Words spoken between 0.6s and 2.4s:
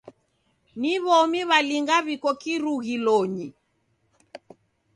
Ni w'omi w'alinga w'iko